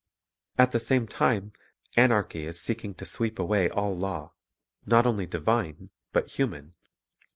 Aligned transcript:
At 0.57 0.71
the 0.71 0.79
same 0.79 1.07
time 1.07 1.51
anarchy 1.95 2.47
is 2.47 2.59
seeking 2.59 2.95
to 2.95 3.05
sweep 3.05 3.37
away 3.37 3.69
all 3.69 3.95
law, 3.95 4.31
not 4.83 5.05
only 5.05 5.27
divine, 5.27 5.91
but 6.11 6.27
human. 6.27 6.73